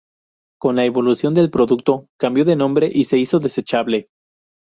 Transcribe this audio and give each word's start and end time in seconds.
Con 0.59 0.75
la 0.77 0.85
evolución 0.85 1.35
del 1.35 1.51
producto, 1.51 2.07
cambió 2.19 2.43
de 2.43 2.55
nombre 2.55 2.89
y 2.91 3.03
se 3.03 3.19
hizo 3.19 3.37
desechable. 3.37 4.07